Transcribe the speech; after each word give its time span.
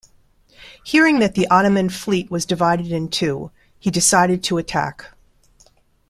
Hearing 0.83 1.19
that 1.19 1.35
the 1.35 1.45
Ottoman 1.49 1.89
fleet 1.89 2.31
was 2.31 2.43
divided 2.47 2.87
in 2.91 3.07
two, 3.09 3.51
he 3.77 3.91
decided 3.91 4.43
to 4.45 4.57
attack. 4.57 5.13